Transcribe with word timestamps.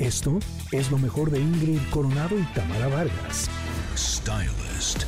Esto 0.00 0.38
es 0.72 0.90
lo 0.90 0.96
mejor 0.96 1.30
de 1.30 1.38
Ingrid 1.38 1.78
Coronado 1.90 2.38
y 2.38 2.42
Tamara 2.54 2.88
Vargas. 2.88 3.50
Stylist. 3.94 5.04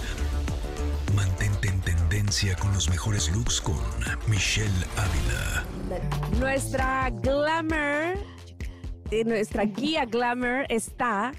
Mantente 1.17 1.69
en 1.69 1.81
tendencia 1.81 2.55
con 2.57 2.75
los 2.75 2.91
mejores 2.91 3.35
looks 3.35 3.59
con 3.59 3.81
Michelle 4.29 4.69
Ávila. 4.99 6.03
Nuestra 6.39 7.09
glamour, 7.09 8.19
nuestra 9.25 9.65
guía 9.65 10.05
glamour 10.05 10.67
está 10.69 11.33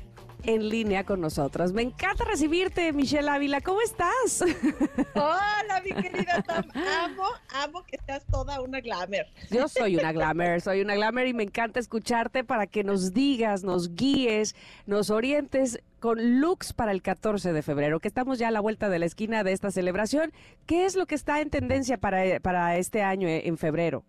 en 0.43 0.69
línea 0.69 1.03
con 1.03 1.21
nosotros. 1.21 1.73
Me 1.73 1.81
encanta 1.81 2.25
recibirte, 2.25 2.91
Michelle 2.93 3.29
Ávila. 3.29 3.61
¿Cómo 3.61 3.81
estás? 3.81 4.41
Hola, 5.15 5.81
mi 5.83 5.91
querida 5.91 6.41
Tam. 6.43 6.65
Amo, 7.03 7.23
amo 7.49 7.83
que 7.83 7.97
seas 8.05 8.25
toda 8.25 8.61
una 8.61 8.81
glamour. 8.81 9.25
Yo 9.49 9.67
soy 9.67 9.97
una 9.97 10.11
glamour, 10.11 10.61
soy 10.61 10.81
una 10.81 10.95
glamour 10.95 11.27
y 11.27 11.33
me 11.33 11.43
encanta 11.43 11.79
escucharte 11.79 12.43
para 12.43 12.67
que 12.67 12.83
nos 12.83 13.13
digas, 13.13 13.63
nos 13.63 13.95
guíes, 13.95 14.55
nos 14.85 15.09
orientes 15.09 15.79
con 15.99 16.41
looks 16.41 16.73
para 16.73 16.91
el 16.91 17.01
14 17.01 17.53
de 17.53 17.61
febrero, 17.61 17.99
que 17.99 18.09
estamos 18.09 18.37
ya 18.37 18.49
a 18.49 18.51
la 18.51 18.59
vuelta 18.59 18.89
de 18.89 18.99
la 18.99 19.05
esquina 19.05 19.43
de 19.43 19.53
esta 19.53 19.71
celebración. 19.71 20.33
¿Qué 20.65 20.85
es 20.85 20.95
lo 20.95 21.05
que 21.05 21.15
está 21.15 21.39
en 21.39 21.49
tendencia 21.49 21.97
para, 21.97 22.39
para 22.41 22.77
este 22.77 23.03
año 23.03 23.27
eh, 23.27 23.47
en 23.47 23.57
febrero? 23.57 24.03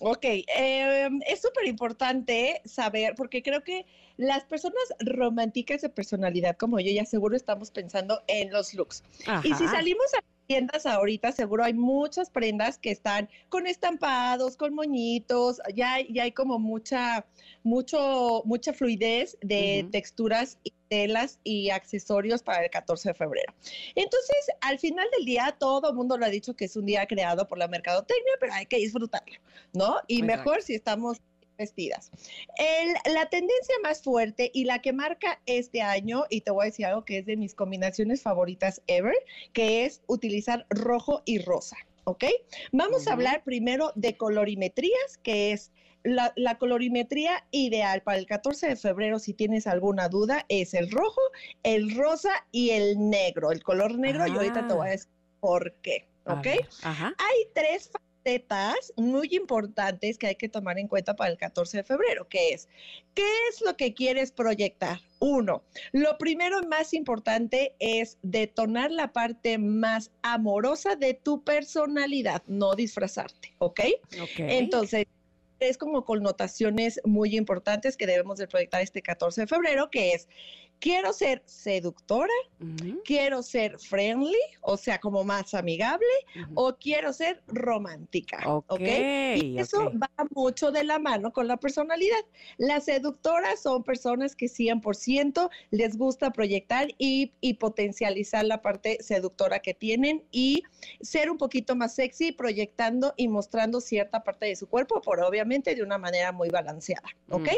Ok, 0.00 0.24
eh, 0.24 1.08
es 1.26 1.40
súper 1.40 1.66
importante 1.66 2.60
saber, 2.64 3.14
porque 3.16 3.42
creo 3.42 3.62
que 3.62 3.86
las 4.16 4.44
personas 4.44 4.82
románticas 5.00 5.82
de 5.82 5.88
personalidad 5.88 6.56
como 6.56 6.80
yo 6.80 6.90
ya 6.92 7.04
seguro 7.04 7.36
estamos 7.36 7.70
pensando 7.70 8.22
en 8.26 8.50
los 8.50 8.74
looks. 8.74 9.04
Y 9.44 9.54
si 9.54 9.66
salimos 9.68 10.06
a 10.14 10.33
tiendas 10.46 10.86
ahorita, 10.86 11.32
seguro 11.32 11.64
hay 11.64 11.74
muchas 11.74 12.30
prendas 12.30 12.78
que 12.78 12.90
están 12.90 13.28
con 13.48 13.66
estampados, 13.66 14.56
con 14.56 14.74
moñitos, 14.74 15.60
ya, 15.74 15.98
ya 16.08 16.24
hay 16.24 16.32
como 16.32 16.58
mucha, 16.58 17.26
mucho, 17.62 18.42
mucha 18.44 18.72
fluidez 18.72 19.36
de 19.40 19.86
texturas 19.90 20.58
y 20.64 20.72
telas 20.88 21.40
y 21.44 21.70
accesorios 21.70 22.42
para 22.42 22.64
el 22.64 22.70
14 22.70 23.10
de 23.10 23.14
febrero. 23.14 23.52
Entonces, 23.94 24.50
al 24.60 24.78
final 24.78 25.06
del 25.16 25.24
día, 25.24 25.56
todo 25.58 25.90
el 25.90 25.96
mundo 25.96 26.16
lo 26.16 26.26
ha 26.26 26.30
dicho 26.30 26.54
que 26.54 26.66
es 26.66 26.76
un 26.76 26.86
día 26.86 27.06
creado 27.06 27.48
por 27.48 27.58
la 27.58 27.68
mercadotecnia, 27.68 28.34
pero 28.38 28.52
hay 28.52 28.66
que 28.66 28.76
disfrutarlo, 28.76 29.38
¿no? 29.72 29.96
Y 30.06 30.22
mejor 30.22 30.62
si 30.62 30.74
estamos 30.74 31.20
vestidas. 31.56 32.10
la 33.06 33.26
tendencia 33.26 33.74
más 33.82 34.02
fuerte 34.02 34.50
y 34.54 34.64
la 34.64 34.80
que 34.80 34.92
marca 34.92 35.40
este 35.46 35.82
año, 35.82 36.24
y 36.30 36.40
te 36.42 36.50
voy 36.50 36.64
a 36.64 36.66
decir 36.66 36.86
algo 36.86 37.04
que 37.04 37.18
es 37.18 37.26
de 37.26 37.36
mis 37.36 37.54
combinaciones 37.54 38.22
favoritas 38.22 38.82
ever, 38.86 39.14
que 39.52 39.84
es 39.84 40.02
utilizar 40.06 40.66
rojo 40.70 41.22
y 41.24 41.38
rosa. 41.38 41.76
¿Ok? 42.04 42.24
Vamos 42.72 43.08
a 43.08 43.14
hablar 43.14 43.42
primero 43.44 43.92
de 43.94 44.16
colorimetrías, 44.16 45.18
que 45.22 45.52
es 45.52 45.72
la, 46.04 46.58
colorimetría 46.58 47.46
ideal 47.50 48.02
para 48.02 48.18
el 48.18 48.26
14 48.26 48.68
de 48.68 48.76
febrero, 48.76 49.18
si 49.18 49.32
tienes 49.32 49.66
alguna 49.66 50.08
duda, 50.08 50.44
es 50.48 50.74
el 50.74 50.90
rojo, 50.90 51.20
el 51.62 51.94
rosa 51.94 52.46
y 52.52 52.70
el 52.70 53.10
negro. 53.10 53.50
El 53.50 53.62
color 53.62 53.98
negro, 53.98 54.26
y 54.26 54.32
ahorita 54.32 54.66
te 54.68 54.74
voy 54.74 54.86
a 54.86 54.90
ah. 54.90 54.92
decir 54.92 55.10
por 55.40 55.72
qué. 55.82 56.06
¿Ok? 56.26 56.46
Hay 56.84 57.46
tres 57.54 57.90
muy 58.96 59.28
importantes 59.32 60.18
que 60.18 60.28
hay 60.28 60.34
que 60.36 60.48
tomar 60.48 60.78
en 60.78 60.88
cuenta 60.88 61.14
para 61.14 61.30
el 61.30 61.36
14 61.36 61.78
de 61.78 61.84
febrero, 61.84 62.28
que 62.28 62.50
es, 62.50 62.68
¿qué 63.14 63.26
es 63.50 63.60
lo 63.60 63.76
que 63.76 63.92
quieres 63.92 64.32
proyectar? 64.32 65.00
Uno, 65.20 65.62
lo 65.92 66.16
primero 66.18 66.62
más 66.62 66.94
importante 66.94 67.74
es 67.78 68.18
detonar 68.22 68.90
la 68.90 69.12
parte 69.12 69.58
más 69.58 70.10
amorosa 70.22 70.96
de 70.96 71.14
tu 71.14 71.44
personalidad, 71.44 72.42
no 72.46 72.74
disfrazarte, 72.74 73.54
¿ok? 73.58 73.80
Entonces, 74.38 75.06
es 75.60 75.78
como 75.78 76.04
connotaciones 76.04 77.00
muy 77.04 77.36
importantes 77.36 77.96
que 77.96 78.06
debemos 78.06 78.38
de 78.38 78.48
proyectar 78.48 78.80
este 78.80 79.02
14 79.02 79.42
de 79.42 79.46
febrero, 79.46 79.90
que 79.90 80.12
es 80.12 80.28
quiero 80.84 81.14
ser 81.14 81.42
seductora, 81.46 82.34
quiero 83.06 83.42
ser 83.42 83.78
friendly, 83.78 84.36
o 84.60 84.76
sea, 84.76 84.98
como 84.98 85.24
más 85.24 85.54
amigable, 85.54 86.04
o 86.52 86.76
quiero 86.76 87.10
ser 87.14 87.42
romántica. 87.46 88.38
Ok. 88.66 88.80
Y 88.80 89.58
eso 89.58 89.90
va 89.92 90.10
mucho 90.34 90.72
de 90.72 90.84
la 90.84 90.98
mano 90.98 91.32
con 91.32 91.48
la 91.48 91.56
personalidad. 91.56 92.20
Las 92.58 92.84
seductoras 92.84 93.62
son 93.62 93.82
personas 93.82 94.36
que 94.36 94.44
100% 94.44 95.48
les 95.70 95.96
gusta 95.96 96.32
proyectar 96.32 96.88
y, 96.98 97.32
potencializar 97.58 98.44
la 98.44 98.60
parte 98.60 98.98
seductora 99.00 99.60
que 99.60 99.72
tienen 99.72 100.22
y 100.30 100.64
ser 101.00 101.30
un 101.30 101.38
poquito 101.38 101.76
más 101.76 101.94
sexy, 101.94 102.32
proyectando 102.32 103.14
y 103.16 103.28
mostrando 103.28 103.80
cierta 103.80 104.22
parte 104.22 104.46
de 104.46 104.56
su 104.56 104.68
cuerpo, 104.68 105.00
pero 105.00 105.26
obviamente 105.26 105.74
de 105.74 105.82
una 105.82 105.96
manera 105.96 106.30
muy 106.30 106.50
balanceada. 106.50 107.08
¿Ok? 107.30 107.48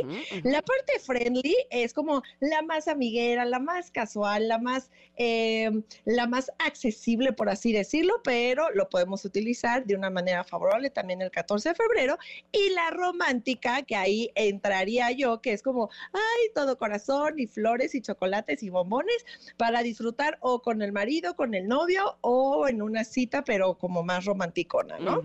La 0.44 0.62
parte 0.62 1.00
friendly 1.00 1.56
es 1.70 1.92
como 1.92 2.22
la 2.38 2.62
más 2.62 2.86
amigable 2.86 3.16
la 3.44 3.59
más 3.59 3.91
casual, 3.91 4.49
la 4.49 4.59
más, 4.59 4.91
eh, 5.16 5.71
la 6.04 6.27
más 6.27 6.50
accesible, 6.59 7.32
por 7.32 7.49
así 7.49 7.72
decirlo, 7.72 8.15
pero 8.22 8.71
lo 8.72 8.88
podemos 8.88 9.25
utilizar 9.25 9.84
de 9.84 9.94
una 9.94 10.10
manera 10.10 10.44
favorable 10.44 10.91
también 10.91 11.22
el 11.22 11.31
14 11.31 11.71
de 11.71 11.75
febrero. 11.75 12.19
Y 12.53 12.71
la 12.71 12.91
romántica, 12.91 13.82
que 13.82 13.97
ahí 13.97 14.31
entraría 14.34 15.10
yo, 15.12 15.41
que 15.41 15.53
es 15.53 15.62
como, 15.62 15.91
ay, 16.12 16.50
todo 16.54 16.78
corazón 16.78 17.38
y 17.38 17.47
flores 17.47 17.94
y 17.94 18.00
chocolates 18.00 18.62
y 18.62 18.71
bombones 18.71 19.25
para 19.56 19.83
disfrutar 19.83 20.38
o 20.41 20.62
con 20.62 20.83
el 20.83 20.93
marido, 20.93 21.37
con 21.37 21.54
el 21.54 21.69
novio 21.69 22.19
o 22.21 22.69
en 22.69 22.83
una 22.83 23.04
cita, 23.04 23.44
pero 23.44 23.78
como 23.78 24.03
más 24.03 24.25
romanticona, 24.25 24.98
¿no? 24.98 25.22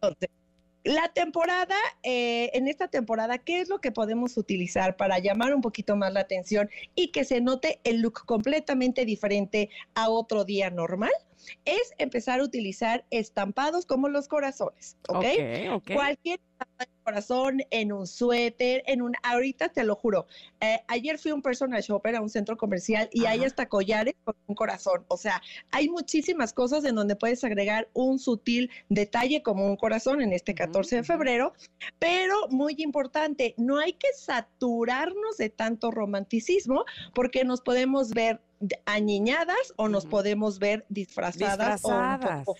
Entonces, 0.00 0.30
la 0.88 1.08
temporada, 1.08 1.76
eh, 2.02 2.50
en 2.54 2.66
esta 2.66 2.88
temporada, 2.88 3.36
¿qué 3.36 3.60
es 3.60 3.68
lo 3.68 3.78
que 3.78 3.92
podemos 3.92 4.38
utilizar 4.38 4.96
para 4.96 5.18
llamar 5.18 5.54
un 5.54 5.60
poquito 5.60 5.96
más 5.96 6.14
la 6.14 6.20
atención 6.20 6.70
y 6.94 7.08
que 7.08 7.24
se 7.24 7.42
note 7.42 7.78
el 7.84 8.00
look 8.00 8.24
completamente 8.24 9.04
diferente 9.04 9.68
a 9.94 10.08
otro 10.08 10.46
día 10.46 10.70
normal? 10.70 11.12
Es 11.66 11.92
empezar 11.98 12.40
a 12.40 12.44
utilizar 12.44 13.04
estampados 13.10 13.84
como 13.84 14.08
los 14.08 14.28
corazones, 14.28 14.96
¿ok? 15.08 15.26
okay, 15.74 15.94
Cualquier 15.94 16.40
corazón, 17.08 17.62
en 17.70 17.90
un 17.90 18.06
suéter, 18.06 18.82
en 18.86 19.00
un, 19.00 19.14
ahorita 19.22 19.70
te 19.70 19.82
lo 19.82 19.96
juro, 19.96 20.26
eh, 20.60 20.80
ayer 20.88 21.18
fui 21.18 21.32
un 21.32 21.40
personal 21.40 21.80
shopper 21.80 22.16
a 22.16 22.20
un 22.20 22.28
centro 22.28 22.58
comercial 22.58 23.08
y 23.12 23.24
hay 23.24 23.44
hasta 23.44 23.66
collares 23.66 24.14
con 24.24 24.34
un 24.46 24.54
corazón, 24.54 25.06
o 25.08 25.16
sea, 25.16 25.40
hay 25.70 25.88
muchísimas 25.88 26.52
cosas 26.52 26.84
en 26.84 26.94
donde 26.94 27.16
puedes 27.16 27.42
agregar 27.44 27.88
un 27.94 28.18
sutil 28.18 28.70
detalle 28.90 29.42
como 29.42 29.66
un 29.66 29.76
corazón 29.76 30.20
en 30.20 30.34
este 30.34 30.54
14 30.54 30.96
de 30.96 31.02
febrero, 31.02 31.54
pero 31.98 32.46
muy 32.50 32.74
importante, 32.76 33.54
no 33.56 33.78
hay 33.78 33.94
que 33.94 34.08
saturarnos 34.14 35.38
de 35.38 35.48
tanto 35.48 35.90
romanticismo 35.90 36.84
porque 37.14 37.42
nos 37.42 37.62
podemos 37.62 38.10
ver 38.10 38.42
añeñadas 38.84 39.72
o 39.76 39.88
nos 39.88 40.04
podemos 40.04 40.58
ver 40.58 40.84
disfrazadas, 40.90 41.80
disfrazadas. 41.80 42.46
O 42.46 42.54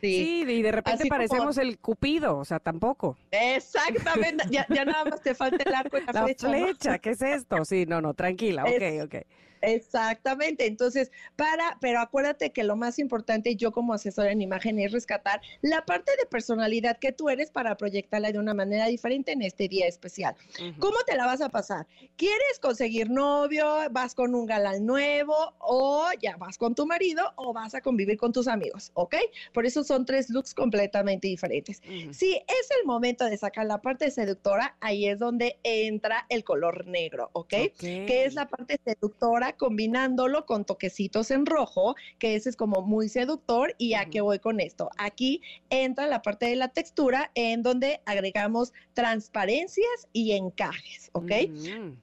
Sí. 0.00 0.44
y 0.46 0.62
de 0.62 0.72
repente 0.72 1.06
parecemos 1.06 1.58
el 1.58 1.78
cupido, 1.78 2.38
o 2.38 2.44
sea, 2.44 2.58
tampoco. 2.58 3.16
Exactamente, 3.30 4.44
ya, 4.50 4.66
nada 4.84 5.04
más 5.04 5.20
te 5.22 5.34
falta 5.34 5.62
el 5.64 5.74
arco 5.74 5.98
y 5.98 6.04
la, 6.06 6.12
la 6.12 6.26
flecha. 6.26 6.98
¿qué 6.98 7.10
es 7.10 7.22
esto? 7.22 7.64
Sí, 7.64 7.86
no, 7.86 8.00
no, 8.00 8.14
tranquila, 8.14 8.64
ok, 8.64 9.04
ok. 9.04 9.14
Exactamente, 9.62 10.66
entonces, 10.66 11.10
para, 11.36 11.76
pero 11.80 12.00
acuérdate 12.00 12.50
que 12.50 12.64
lo 12.64 12.76
más 12.76 12.98
importante 12.98 13.56
yo 13.56 13.72
como 13.72 13.92
asesora 13.92 14.32
en 14.32 14.40
imagen 14.40 14.78
es 14.78 14.92
rescatar 14.92 15.40
la 15.60 15.84
parte 15.84 16.12
de 16.18 16.26
personalidad 16.26 16.98
que 16.98 17.12
tú 17.12 17.28
eres 17.28 17.50
para 17.50 17.76
proyectarla 17.76 18.32
de 18.32 18.38
una 18.38 18.54
manera 18.54 18.86
diferente 18.86 19.32
en 19.32 19.42
este 19.42 19.68
día 19.68 19.86
especial. 19.86 20.34
¿Cómo 20.78 20.96
te 21.06 21.16
la 21.16 21.26
vas 21.26 21.40
a 21.40 21.48
pasar? 21.48 21.86
¿Quieres 22.16 22.58
conseguir 22.60 23.10
novio? 23.10 23.66
¿Vas 23.90 24.14
con 24.14 24.34
un 24.34 24.46
galán 24.46 24.86
nuevo? 24.86 25.34
¿O 25.58 26.08
ya 26.20 26.36
vas 26.36 26.58
con 26.58 26.74
tu 26.74 26.86
marido? 26.86 27.22
¿O 27.36 27.52
vas 27.52 27.74
a 27.74 27.80
convivir 27.80 28.18
con 28.18 28.32
tus 28.32 28.48
amigos? 28.48 28.90
¿Ok? 28.94 29.16
Por 29.52 29.66
eso 29.66 29.84
son 29.84 30.04
tres 30.06 30.30
looks 30.30 30.54
completamente 30.54 31.28
diferentes. 31.28 31.82
Si 32.12 32.34
es 32.34 32.70
el 32.80 32.86
momento 32.86 33.24
de 33.24 33.36
sacar 33.36 33.66
la 33.66 33.80
parte 33.80 34.10
seductora, 34.10 34.76
ahí 34.80 35.06
es 35.06 35.18
donde 35.18 35.58
entra 35.62 36.26
el 36.28 36.44
color 36.44 36.86
negro, 36.86 37.30
¿ok? 37.32 37.54
Que 37.78 38.24
es 38.24 38.34
la 38.34 38.48
parte 38.48 38.78
seductora 38.84 39.49
combinándolo 39.52 40.46
con 40.46 40.64
toquecitos 40.64 41.30
en 41.30 41.46
rojo, 41.46 41.94
que 42.18 42.34
ese 42.34 42.50
es 42.50 42.56
como 42.56 42.82
muy 42.82 43.08
seductor. 43.08 43.74
¿Y 43.78 43.94
a 43.94 44.06
qué 44.06 44.20
voy 44.20 44.38
con 44.38 44.60
esto? 44.60 44.90
Aquí 44.98 45.42
entra 45.70 46.06
la 46.06 46.22
parte 46.22 46.46
de 46.46 46.56
la 46.56 46.68
textura 46.68 47.30
en 47.34 47.62
donde 47.62 48.00
agregamos 48.06 48.72
transparencias 48.94 50.08
y 50.12 50.32
encajes, 50.32 51.10
¿ok? 51.12 51.32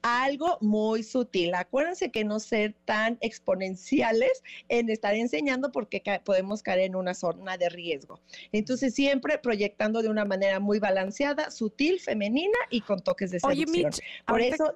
Algo 0.02 0.58
muy 0.62 1.04
sutil. 1.04 1.54
Acuérdense 1.54 2.12
que 2.12 2.24
no 2.24 2.40
ser 2.40 2.76
tan 2.86 3.18
exponenciales 3.22 4.44
en 4.70 4.90
estar 4.90 5.16
enseñando 5.16 5.72
porque 5.72 6.02
podemos 6.24 6.64
caer 6.64 6.80
en 6.82 6.96
una 6.96 7.14
zona 7.14 7.58
de 7.58 7.70
riesgo. 7.70 8.20
Entonces, 8.52 8.94
siempre 8.94 9.38
proyectando 9.38 10.02
de 10.02 10.10
una 10.10 10.26
manera 10.26 10.60
muy 10.60 10.80
balanceada, 10.80 11.52
sutil, 11.52 12.00
femenina 12.00 12.58
y 12.70 12.82
con 12.82 13.02
toques 13.02 13.32
de 13.32 13.40
seducción. 13.40 13.92
Por 14.26 14.42
eso 14.42 14.76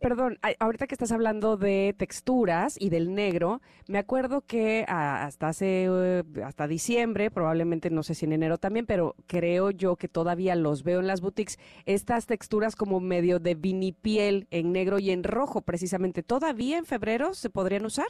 perdón, 0.00 0.38
ahorita 0.58 0.86
que 0.86 0.94
estás 0.94 1.12
hablando 1.12 1.56
de 1.56 1.94
texturas 1.96 2.76
y 2.78 2.90
del 2.90 3.14
negro, 3.14 3.60
me 3.88 3.98
acuerdo 3.98 4.42
que 4.42 4.84
hasta 4.88 5.48
hace, 5.48 5.86
eh, 5.88 6.22
hasta 6.44 6.66
diciembre, 6.66 7.30
probablemente 7.30 7.90
no 7.90 8.02
sé 8.02 8.14
si 8.14 8.26
en 8.26 8.32
enero 8.32 8.58
también, 8.58 8.86
pero 8.86 9.16
creo 9.26 9.70
yo 9.70 9.96
que 9.96 10.08
todavía 10.08 10.54
los 10.56 10.82
veo 10.82 11.00
en 11.00 11.06
las 11.06 11.20
boutiques, 11.20 11.58
estas 11.86 12.26
texturas 12.26 12.76
como 12.76 13.00
medio 13.00 13.38
de 13.38 13.54
vinipiel 13.54 14.46
en 14.50 14.72
negro 14.72 14.98
y 14.98 15.10
en 15.10 15.24
rojo 15.24 15.62
precisamente, 15.62 16.22
¿todavía 16.22 16.78
en 16.78 16.84
febrero 16.86 17.34
se 17.34 17.50
podrían 17.50 17.86
usar? 17.86 18.06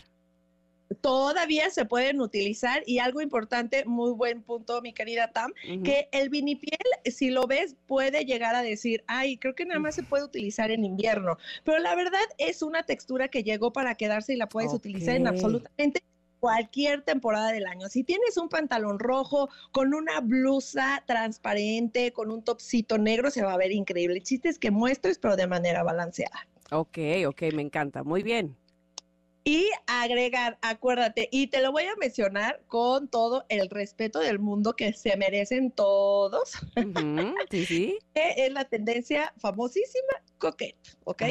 Todavía 1.00 1.70
se 1.70 1.84
pueden 1.84 2.20
utilizar 2.20 2.82
y 2.86 2.98
algo 2.98 3.20
importante, 3.20 3.84
muy 3.84 4.12
buen 4.12 4.42
punto, 4.42 4.80
mi 4.82 4.92
querida 4.92 5.32
Tam, 5.32 5.52
que 5.84 6.08
el 6.12 6.28
vinipiel, 6.28 6.78
si 7.04 7.30
lo 7.30 7.46
ves, 7.46 7.76
puede 7.86 8.24
llegar 8.24 8.54
a 8.54 8.62
decir, 8.62 9.04
ay, 9.06 9.36
creo 9.38 9.54
que 9.54 9.64
nada 9.64 9.80
más 9.80 9.94
se 9.94 10.02
puede 10.02 10.24
utilizar 10.24 10.70
en 10.70 10.84
invierno, 10.84 11.38
pero 11.64 11.78
la 11.78 11.94
verdad 11.94 12.20
es 12.38 12.62
una 12.62 12.82
textura 12.82 13.28
que 13.28 13.42
llegó 13.42 13.72
para 13.72 13.94
quedarse 13.94 14.32
y 14.32 14.36
la 14.36 14.48
puedes 14.48 14.72
utilizar 14.72 15.16
en 15.16 15.26
absolutamente 15.26 16.02
cualquier 16.40 17.02
temporada 17.02 17.52
del 17.52 17.66
año. 17.66 17.88
Si 17.88 18.02
tienes 18.02 18.36
un 18.38 18.48
pantalón 18.48 18.98
rojo 18.98 19.50
con 19.72 19.94
una 19.94 20.20
blusa 20.20 21.04
transparente, 21.06 22.12
con 22.12 22.30
un 22.30 22.42
topcito 22.42 22.96
negro, 22.96 23.30
se 23.30 23.42
va 23.42 23.52
a 23.52 23.58
ver 23.58 23.72
increíble. 23.72 24.16
El 24.16 24.22
chiste 24.22 24.48
es 24.48 24.58
que 24.58 24.70
muestres, 24.70 25.18
pero 25.18 25.36
de 25.36 25.46
manera 25.46 25.82
balanceada. 25.82 26.48
Ok, 26.72 26.98
ok, 27.26 27.42
me 27.52 27.62
encanta. 27.62 28.02
Muy 28.02 28.22
bien. 28.22 28.56
Y 29.42 29.70
agregar, 29.86 30.58
acuérdate, 30.60 31.28
y 31.32 31.46
te 31.46 31.62
lo 31.62 31.72
voy 31.72 31.84
a 31.84 31.96
mencionar 31.96 32.62
con 32.66 33.08
todo 33.08 33.46
el 33.48 33.70
respeto 33.70 34.18
del 34.18 34.38
mundo 34.38 34.74
que 34.74 34.92
se 34.92 35.16
merecen 35.16 35.70
todos. 35.70 36.52
sí, 37.50 37.64
sí. 37.64 37.98
es 38.14 38.52
la 38.52 38.64
tendencia 38.64 39.32
famosísima 39.38 40.22
coquette, 40.38 40.96
¿ok? 41.04 41.22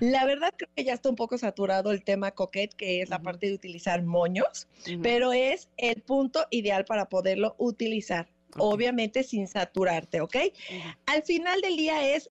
La 0.00 0.24
verdad 0.24 0.54
creo 0.56 0.70
que 0.74 0.84
ya 0.84 0.94
está 0.94 1.10
un 1.10 1.16
poco 1.16 1.36
saturado 1.36 1.90
el 1.90 2.02
tema 2.02 2.30
coquette, 2.30 2.74
que 2.74 3.02
es 3.02 3.10
la 3.10 3.20
parte 3.20 3.48
de 3.48 3.54
utilizar 3.54 4.02
moños, 4.02 4.68
pero 5.02 5.32
es 5.32 5.68
el 5.76 6.00
punto 6.02 6.46
ideal 6.50 6.84
para 6.84 7.08
poderlo 7.08 7.56
utilizar. 7.58 8.28
Obviamente 8.56 9.22
sin 9.22 9.46
saturarte, 9.46 10.20
¿ok? 10.20 10.36
Al 11.06 11.22
final 11.22 11.60
del 11.60 11.76
día 11.76 12.14
es 12.14 12.30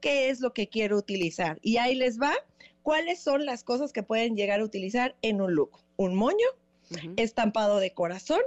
qué 0.00 0.30
es 0.30 0.40
lo 0.40 0.52
que 0.52 0.68
quiero 0.68 0.96
utilizar. 0.96 1.58
Y 1.62 1.76
ahí 1.76 1.94
les 1.94 2.20
va 2.20 2.34
¿Cuáles 2.88 3.20
son 3.20 3.44
las 3.44 3.64
cosas 3.64 3.92
que 3.92 4.02
pueden 4.02 4.34
llegar 4.34 4.60
a 4.60 4.64
utilizar 4.64 5.14
en 5.20 5.42
un 5.42 5.54
look? 5.54 5.78
Un 5.98 6.14
moño, 6.14 6.46
estampado 7.18 7.80
de 7.80 7.92
corazón, 7.92 8.40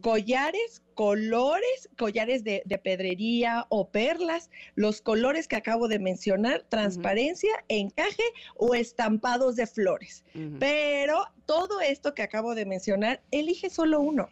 collares, 0.00 0.82
colores, 0.94 1.90
collares 1.98 2.44
de, 2.44 2.62
pedrería 2.82 3.66
o 3.68 3.90
perlas, 3.90 4.48
los 4.74 5.02
colores 5.02 5.48
que 5.48 5.56
acabo 5.56 5.86
de 5.86 5.98
mencionar, 5.98 6.64
transparencia, 6.70 7.62
encaje 7.68 8.22
o 8.56 8.74
estampados 8.74 9.56
de 9.56 9.66
flores. 9.66 10.24
Pero 10.58 11.26
todo 11.44 11.82
esto 11.82 12.14
que 12.14 12.22
acabo 12.22 12.54
de 12.54 12.64
mencionar, 12.64 13.20
elige 13.32 13.68
solo 13.68 14.00
uno. 14.00 14.30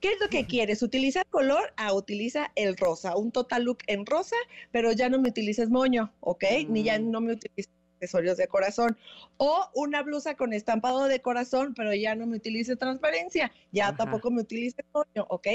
¿Qué 0.00 0.12
es 0.12 0.20
lo 0.20 0.30
que 0.30 0.46
quieres? 0.46 0.82
¿Utilizar 0.82 1.26
color? 1.26 1.74
Ah, 1.76 1.92
utiliza 1.92 2.52
el 2.54 2.74
rosa, 2.74 3.16
un 3.16 3.32
total 3.32 3.64
look 3.64 3.80
en 3.86 4.06
rosa, 4.06 4.36
pero 4.70 4.92
ya 4.92 5.10
no 5.10 5.20
me 5.20 5.28
utilices 5.28 5.68
moño, 5.68 6.10
¿ok? 6.20 6.44
Ni 6.68 6.84
ya 6.84 6.98
mm. 6.98 7.10
no 7.10 7.20
me 7.20 7.32
utilices 7.32 7.77
accesorios 7.98 8.36
de 8.36 8.46
corazón. 8.46 8.96
O 9.36 9.66
una 9.74 10.02
blusa 10.02 10.34
con 10.34 10.52
estampado 10.52 11.06
de 11.06 11.20
corazón, 11.20 11.74
pero 11.74 11.92
ya 11.94 12.14
no 12.14 12.26
me 12.26 12.36
utilice 12.36 12.76
transparencia, 12.76 13.52
ya 13.72 13.94
tampoco 13.96 14.30
me 14.30 14.42
utilice 14.42 14.82
toño, 14.92 15.26
¿ok? 15.28 15.48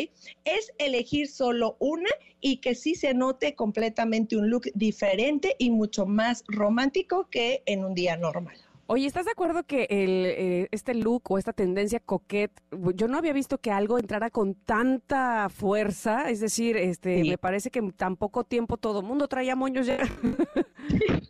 Es 0.43 0.71
elegir 0.77 1.27
solo 1.29 1.77
una 1.79 2.09
y 2.41 2.57
que 2.57 2.75
sí 2.75 2.95
se 2.95 3.13
note 3.13 3.55
completamente 3.55 4.35
un 4.35 4.49
look 4.49 4.63
diferente 4.73 5.55
y 5.57 5.71
mucho 5.71 6.05
más 6.05 6.43
romántico 6.47 7.27
que 7.29 7.63
en 7.65 7.85
un 7.85 7.93
día 7.93 8.17
normal. 8.17 8.57
Oye, 8.85 9.07
¿estás 9.07 9.25
de 9.25 9.31
acuerdo 9.31 9.63
que 9.63 9.87
el, 9.89 10.25
eh, 10.25 10.67
este 10.71 10.93
look 10.93 11.31
o 11.31 11.37
esta 11.37 11.53
tendencia 11.53 12.01
coquette, 12.01 12.51
yo 12.95 13.07
no 13.07 13.17
había 13.17 13.31
visto 13.31 13.57
que 13.57 13.71
algo 13.71 13.97
entrara 13.97 14.29
con 14.29 14.55
tanta 14.55 15.47
fuerza? 15.49 16.29
Es 16.29 16.41
decir, 16.41 16.75
este, 16.75 17.23
me 17.23 17.37
parece 17.37 17.71
que 17.71 17.79
en 17.79 17.91
tan 17.93 18.17
poco 18.17 18.43
tiempo 18.43 18.75
todo 18.75 18.99
el 18.99 19.05
mundo 19.05 19.29
traía 19.29 19.55
moños 19.55 19.87
ya. 19.87 19.99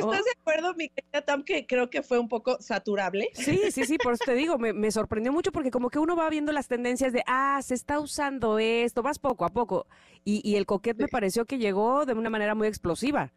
¿estás 0.00 0.24
de 0.24 0.30
acuerdo, 0.40 0.74
mi 0.74 0.88
querida 0.88 1.22
Tam, 1.22 1.44
que 1.44 1.66
creo 1.66 1.90
que 1.90 2.02
fue 2.02 2.18
un 2.18 2.28
poco 2.28 2.60
saturable? 2.60 3.30
Sí, 3.34 3.60
sí, 3.70 3.84
sí, 3.84 3.98
por 3.98 4.14
eso 4.14 4.24
te 4.24 4.34
digo, 4.34 4.58
me, 4.58 4.90
sorprendió 4.90 5.32
mucho 5.32 5.52
porque 5.52 5.70
como 5.70 5.90
que 5.90 5.98
uno 5.98 6.16
va 6.16 6.28
viendo 6.30 6.52
las 6.52 6.68
tendencias 6.68 7.12
de, 7.12 7.22
ah, 7.26 7.60
se 7.62 7.74
está 7.74 8.00
usando 8.00 8.58
esto, 8.58 9.02
vas 9.02 9.18
poco 9.18 9.44
a 9.44 9.50
poco. 9.50 9.86
Y, 10.24 10.56
el 10.56 10.66
coquet 10.66 10.96
me 10.98 11.08
pareció 11.08 11.44
que 11.44 11.58
llegó 11.58 12.04
de 12.06 12.12
una 12.12 12.30
manera 12.30 12.54
muy 12.54 12.68
explosiva. 12.68 13.32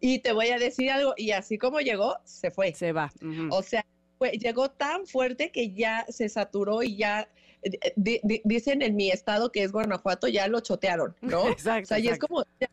Y 0.00 0.20
te 0.20 0.32
voy 0.32 0.48
a 0.48 0.58
decir 0.58 0.90
algo, 0.90 1.14
y 1.16 1.32
así 1.32 1.58
como 1.58 1.80
llegó, 1.80 2.16
se 2.24 2.50
fue. 2.50 2.74
Se 2.74 2.92
va. 2.92 3.10
O 3.50 3.62
sea, 3.62 3.84
llegó 4.32 4.70
tan 4.70 5.06
fuerte 5.06 5.50
que 5.50 5.72
ya 5.72 6.04
se 6.08 6.28
saturó 6.28 6.82
y 6.82 6.96
ya 6.96 7.28
eh, 7.62 8.20
dicen 8.44 8.82
en 8.82 8.96
mi 8.96 9.10
estado 9.10 9.50
que 9.50 9.62
es 9.62 9.72
Guanajuato, 9.72 10.28
ya 10.28 10.46
lo 10.48 10.60
chotearon, 10.60 11.16
¿no? 11.20 11.48
Exacto. 11.48 11.82
O 11.82 11.86
sea, 11.86 11.98
y 11.98 12.08
es 12.08 12.18
como, 12.18 12.44
es 12.60 12.68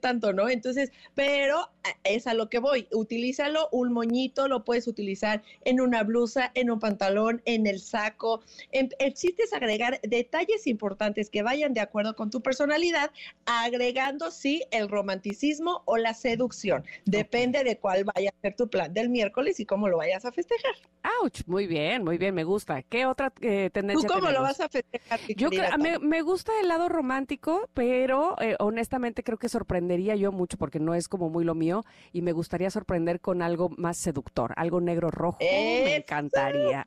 tanto, 0.00 0.32
¿no? 0.32 0.48
Entonces, 0.48 0.90
pero 1.14 1.68
es 2.04 2.26
a 2.26 2.34
lo 2.34 2.48
que 2.48 2.58
voy. 2.58 2.88
Utilízalo, 2.92 3.68
un 3.72 3.92
moñito 3.92 4.48
lo 4.48 4.64
puedes 4.64 4.86
utilizar 4.86 5.42
en 5.64 5.80
una 5.80 6.02
blusa, 6.02 6.50
en 6.54 6.70
un 6.70 6.80
pantalón, 6.80 7.42
en 7.44 7.66
el 7.66 7.80
saco. 7.80 8.42
En, 8.72 8.90
el 8.98 9.14
chiste 9.14 9.44
es 9.44 9.52
agregar 9.52 10.00
detalles 10.02 10.66
importantes 10.66 11.30
que 11.30 11.42
vayan 11.42 11.74
de 11.74 11.80
acuerdo 11.80 12.16
con 12.16 12.30
tu 12.30 12.40
personalidad, 12.42 13.10
agregando, 13.44 14.30
sí, 14.30 14.62
el 14.70 14.88
romanticismo 14.88 15.82
o 15.84 15.96
la 15.96 16.14
seducción. 16.14 16.84
Depende 17.04 17.64
de 17.64 17.78
cuál 17.78 18.04
vaya 18.04 18.30
a 18.30 18.40
ser 18.40 18.56
tu 18.56 18.68
plan 18.68 18.92
del 18.92 19.08
miércoles 19.08 19.60
y 19.60 19.66
cómo 19.66 19.88
lo 19.88 19.98
vayas 19.98 20.24
a 20.24 20.32
festejar. 20.32 20.74
¡Auch! 21.02 21.46
Muy 21.46 21.66
bien, 21.66 22.04
muy 22.04 22.18
bien, 22.18 22.34
me 22.34 22.44
gusta. 22.44 22.82
¿Qué 22.82 23.06
otra 23.06 23.32
eh, 23.40 23.70
tendencia 23.72 24.08
¿Tú 24.08 24.14
cómo 24.14 24.30
lo 24.30 24.42
vas 24.42 24.60
a 24.60 24.68
festejar? 24.68 25.20
Yo 25.36 25.50
me, 25.50 25.98
me, 25.98 26.22
gusta 26.22 26.52
el 26.60 26.68
lado 26.68 26.88
romántico, 26.88 27.68
pero 27.74 28.36
eh, 28.40 28.56
honestamente 28.58 29.22
creo 29.22 29.38
que 29.38 29.48
sorprendería 29.56 30.16
yo 30.16 30.32
mucho 30.32 30.58
porque 30.58 30.78
no 30.78 30.94
es 30.94 31.08
como 31.08 31.30
muy 31.30 31.42
lo 31.42 31.54
mío 31.54 31.82
y 32.12 32.20
me 32.20 32.32
gustaría 32.32 32.70
sorprender 32.70 33.20
con 33.20 33.40
algo 33.40 33.70
más 33.78 33.96
seductor, 33.96 34.52
algo 34.56 34.82
negro 34.82 35.10
rojo. 35.10 35.38
Me 35.40 35.96
encantaría. 35.96 36.84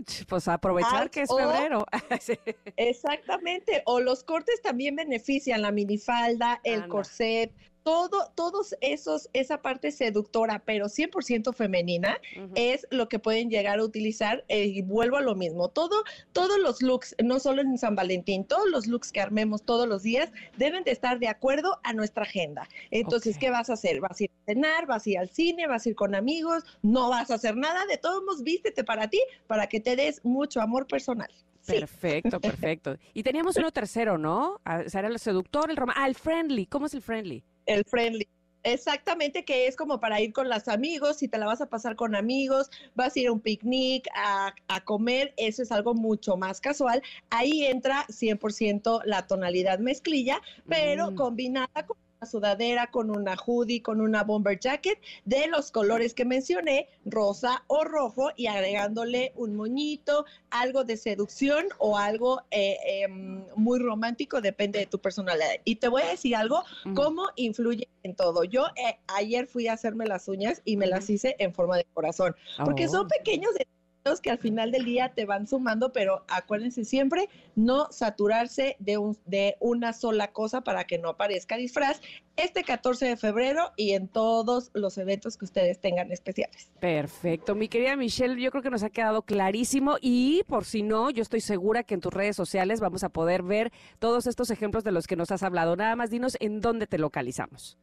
¡Auch! 0.00 0.26
Pues 0.26 0.48
aprovechar 0.48 1.10
que 1.10 1.22
es 1.22 1.30
febrero. 1.30 1.86
Exactamente. 2.76 3.82
O 3.86 4.00
los 4.00 4.24
cortes 4.24 4.60
también 4.62 4.96
benefician 4.96 5.62
la 5.62 5.70
minifalda, 5.70 6.60
el 6.64 6.88
corset, 6.88 7.52
todo, 7.82 8.30
todos 8.34 8.76
esos, 8.80 9.28
esa 9.32 9.62
parte 9.62 9.90
seductora, 9.90 10.62
pero 10.64 10.86
100% 10.86 11.54
femenina, 11.54 12.18
es 12.54 12.86
lo 12.90 13.08
que 13.08 13.18
pueden 13.18 13.50
llegar 13.50 13.78
a 13.78 13.84
utilizar. 13.84 14.44
Eh, 14.48 14.66
y 14.66 14.82
vuelvo 14.82 15.16
a 15.16 15.22
lo 15.22 15.34
mismo, 15.34 15.68
todo, 15.68 16.04
todos 16.32 16.58
los 16.58 16.82
looks, 16.82 17.14
no 17.22 17.40
solo 17.40 17.62
en 17.62 17.78
San 17.78 17.96
Valentín, 17.96 18.44
todos 18.44 18.68
los 18.68 18.86
looks 18.86 19.12
que 19.12 19.20
armemos 19.20 19.62
todos 19.62 19.88
los 19.88 20.02
días 20.02 20.30
deben 20.56 20.84
de 20.84 20.92
estar 20.92 21.18
de 21.18 21.28
acuerdo 21.28 21.80
a 21.82 21.92
nuestra 21.92 22.24
agenda. 22.24 22.68
Entonces, 22.90 23.38
¿qué 23.38 23.50
vas 23.50 23.70
a 23.70 23.74
hacer? 23.74 24.00
¿Vas 24.00 24.20
a 24.20 24.24
ir 24.24 24.30
a 24.30 24.52
cenar? 24.52 24.86
¿Vas 24.86 25.06
a 25.06 25.10
ir 25.10 25.18
al 25.18 25.30
cine? 25.30 25.66
¿Vas 25.66 25.86
a 25.86 25.88
ir 25.88 25.94
con 25.94 26.14
amigos? 26.14 26.64
No 26.82 27.08
vas 27.08 27.30
a 27.30 27.34
hacer 27.34 27.56
nada, 27.56 27.86
de 27.86 27.96
todos 27.96 28.22
modos, 28.22 28.42
vístete 28.42 28.84
para 28.84 29.08
ti, 29.08 29.20
para 29.46 29.68
que 29.68 29.80
te 29.80 29.89
des 29.96 30.24
mucho 30.24 30.60
amor 30.60 30.86
personal. 30.86 31.30
Perfecto, 31.66 32.40
perfecto. 32.40 32.96
Y 33.14 33.22
teníamos 33.22 33.56
uno 33.56 33.70
tercero, 33.70 34.18
¿no? 34.18 34.60
Ah, 34.64 34.82
o 34.86 34.88
sea, 34.88 35.00
era 35.00 35.08
el 35.08 35.18
seductor, 35.18 35.70
el 35.70 35.76
romántico. 35.76 36.04
Ah, 36.04 36.08
el 36.08 36.14
friendly. 36.14 36.66
¿Cómo 36.66 36.86
es 36.86 36.94
el 36.94 37.02
friendly? 37.02 37.44
El 37.66 37.84
friendly. 37.84 38.26
Exactamente, 38.62 39.44
que 39.44 39.66
es 39.66 39.76
como 39.76 40.00
para 40.00 40.20
ir 40.20 40.34
con 40.34 40.50
los 40.50 40.68
amigos, 40.68 41.16
si 41.18 41.28
te 41.28 41.38
la 41.38 41.46
vas 41.46 41.62
a 41.62 41.70
pasar 41.70 41.96
con 41.96 42.14
amigos, 42.14 42.70
vas 42.94 43.16
a 43.16 43.20
ir 43.20 43.28
a 43.28 43.32
un 43.32 43.40
picnic, 43.40 44.06
a, 44.14 44.52
comer, 44.84 45.32
eso 45.38 45.62
es 45.62 45.72
algo 45.72 45.94
mucho 45.94 46.36
más 46.36 46.60
casual. 46.60 47.02
Ahí 47.30 47.64
entra 47.64 48.04
100% 48.08 49.02
la 49.04 49.26
tonalidad 49.26 49.78
mezclilla, 49.78 50.42
pero 50.68 51.10
mm. 51.10 51.14
combinada 51.14 51.86
con 51.86 51.96
sudadera, 52.26 52.90
con 52.90 53.10
una 53.10 53.36
hoodie, 53.36 53.82
con 53.82 54.00
una 54.00 54.24
bomber 54.24 54.58
jacket 54.58 55.00
de 55.24 55.48
los 55.48 55.70
colores 55.70 56.14
que 56.14 56.24
mencioné, 56.24 56.88
rosa 57.04 57.64
o 57.66 57.84
rojo, 57.84 58.30
y 58.36 58.46
agregándole 58.46 59.32
un 59.36 59.56
moñito, 59.56 60.24
algo 60.50 60.84
de 60.84 60.96
seducción 60.96 61.66
o 61.78 61.96
algo 61.96 62.42
eh, 62.50 62.76
em, 62.84 63.44
muy 63.56 63.78
romántico, 63.78 64.40
depende 64.40 64.78
de 64.78 64.86
tu 64.86 64.98
personalidad. 64.98 65.48
Y 65.64 65.76
te 65.76 65.88
voy 65.88 66.02
a 66.02 66.08
decir 66.08 66.36
algo, 66.36 66.62
cómo 66.94 67.28
influye 67.36 67.88
en 68.02 68.14
todo. 68.14 68.44
Yo 68.44 68.66
eh, 68.76 68.98
ayer 69.08 69.46
fui 69.46 69.68
a 69.68 69.72
hacerme 69.72 70.06
las 70.06 70.28
uñas 70.28 70.60
y 70.64 70.76
me 70.76 70.86
las 70.86 71.08
hice 71.08 71.36
en 71.38 71.54
forma 71.54 71.76
de 71.76 71.86
corazón, 71.92 72.36
porque 72.64 72.88
son 72.88 73.06
oh. 73.06 73.08
pequeños 73.08 73.52
detalles 73.52 73.79
que 74.22 74.30
al 74.30 74.38
final 74.38 74.72
del 74.72 74.84
día 74.84 75.12
te 75.14 75.26
van 75.26 75.46
sumando, 75.46 75.92
pero 75.92 76.24
acuérdense 76.28 76.84
siempre 76.84 77.28
no 77.54 77.92
saturarse 77.92 78.76
de, 78.78 78.98
un, 78.98 79.16
de 79.26 79.56
una 79.60 79.92
sola 79.92 80.32
cosa 80.32 80.62
para 80.62 80.84
que 80.84 80.98
no 80.98 81.10
aparezca 81.10 81.56
disfraz 81.56 82.00
este 82.36 82.64
14 82.64 83.06
de 83.06 83.16
febrero 83.16 83.72
y 83.76 83.92
en 83.92 84.08
todos 84.08 84.70
los 84.72 84.96
eventos 84.96 85.36
que 85.36 85.44
ustedes 85.44 85.80
tengan 85.80 86.10
especiales. 86.10 86.70
Perfecto, 86.80 87.54
mi 87.54 87.68
querida 87.68 87.94
Michelle, 87.94 88.40
yo 88.40 88.50
creo 88.50 88.62
que 88.62 88.70
nos 88.70 88.82
ha 88.82 88.90
quedado 88.90 89.22
clarísimo 89.22 89.96
y 90.00 90.42
por 90.44 90.64
si 90.64 90.82
no, 90.82 91.10
yo 91.10 91.22
estoy 91.22 91.40
segura 91.40 91.84
que 91.84 91.94
en 91.94 92.00
tus 92.00 92.12
redes 92.12 92.36
sociales 92.36 92.80
vamos 92.80 93.04
a 93.04 93.10
poder 93.10 93.42
ver 93.42 93.70
todos 93.98 94.26
estos 94.26 94.50
ejemplos 94.50 94.82
de 94.82 94.92
los 94.92 95.06
que 95.06 95.16
nos 95.16 95.30
has 95.30 95.42
hablado. 95.42 95.76
Nada 95.76 95.94
más 95.94 96.10
dinos 96.10 96.36
en 96.40 96.60
dónde 96.60 96.86
te 96.86 96.98
localizamos. 96.98 97.78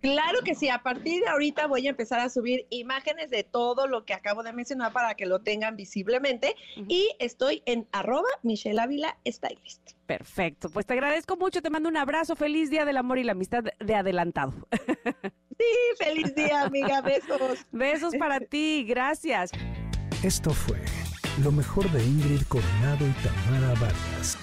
Claro 0.00 0.40
que 0.44 0.54
sí, 0.54 0.68
a 0.68 0.82
partir 0.82 1.22
de 1.22 1.28
ahorita 1.28 1.66
voy 1.66 1.86
a 1.86 1.90
empezar 1.90 2.20
a 2.20 2.28
subir 2.28 2.66
imágenes 2.70 3.30
de 3.30 3.44
todo 3.44 3.86
lo 3.86 4.04
que 4.04 4.14
acabo 4.14 4.42
de 4.42 4.52
mencionar 4.52 4.92
para 4.92 5.14
que 5.14 5.26
lo 5.26 5.40
tengan 5.40 5.76
visiblemente 5.76 6.54
y 6.88 7.10
estoy 7.18 7.62
en 7.66 7.86
arroba 7.92 8.28
Michelle 8.42 8.80
Ávila 8.80 9.18
Stylist. 9.26 9.92
Perfecto, 10.06 10.70
pues 10.70 10.86
te 10.86 10.94
agradezco 10.94 11.36
mucho, 11.36 11.62
te 11.62 11.70
mando 11.70 11.88
un 11.88 11.96
abrazo, 11.96 12.34
feliz 12.34 12.70
Día 12.70 12.84
del 12.84 12.96
Amor 12.96 13.18
y 13.18 13.24
la 13.24 13.32
Amistad 13.32 13.64
de 13.78 13.94
adelantado. 13.94 14.52
Sí, 15.60 16.02
feliz 16.02 16.34
día 16.34 16.62
amiga, 16.62 17.02
besos. 17.02 17.66
Besos 17.70 18.16
para 18.16 18.40
ti, 18.40 18.82
gracias. 18.88 19.50
Esto 20.22 20.54
fue 20.54 20.78
lo 21.42 21.52
mejor 21.52 21.90
de 21.92 22.02
Ingrid 22.02 22.42
Coronado 22.48 23.06
y 23.06 23.12
Tamara 23.22 23.74
Vargas. 23.78 24.38